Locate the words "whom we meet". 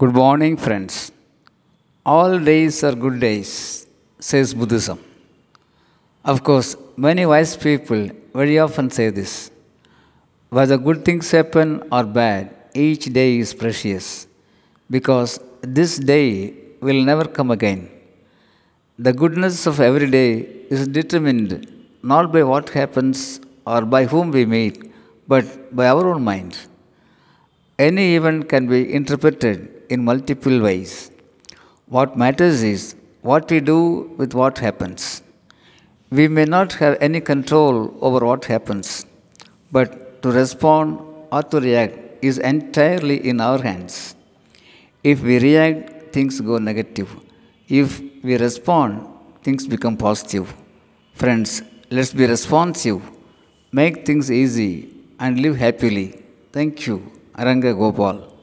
24.04-24.92